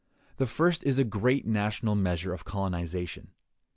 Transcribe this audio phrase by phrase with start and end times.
[0.37, 3.35] The first is a great national measure of colonization.